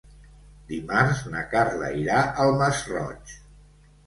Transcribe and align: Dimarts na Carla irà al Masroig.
Dimarts 0.71 1.21
na 1.33 1.43
Carla 1.51 1.91
irà 2.05 2.23
al 2.45 2.55
Masroig. 2.63 3.37